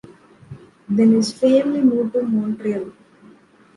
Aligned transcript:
Then 0.89 1.11
his 1.11 1.31
family 1.31 1.79
moved 1.79 2.13
to 2.13 2.23
Montreal. 2.23 2.91